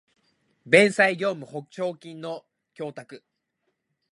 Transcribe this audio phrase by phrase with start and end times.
[0.65, 3.23] 弁済業務保証金の供託